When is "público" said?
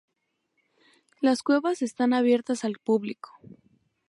2.83-3.29